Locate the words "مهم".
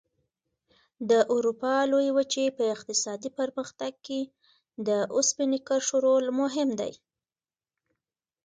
6.39-6.69